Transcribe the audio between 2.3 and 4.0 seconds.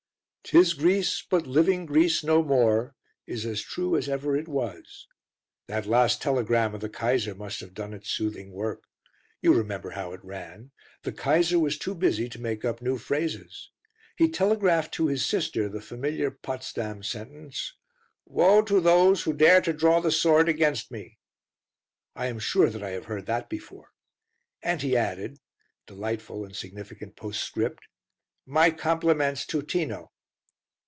more" is as true